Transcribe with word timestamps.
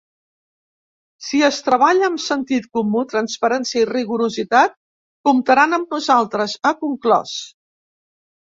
Si 1.25 1.41
es 1.47 1.59
treballa 1.67 2.07
amb 2.07 2.21
sentit 2.23 2.65
comú, 2.79 3.03
transparència 3.13 3.83
i 3.83 3.87
rigorositat 3.91 4.75
“comptaran 5.31 5.79
amb 5.81 5.95
nosaltres”, 5.97 6.57
ha 6.71 6.77
conclòs. 6.83 7.37